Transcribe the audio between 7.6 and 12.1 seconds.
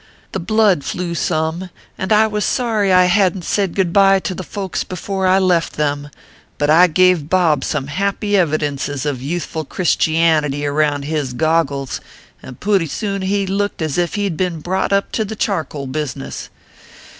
some happy evidences of youthful Christianity around his goggles,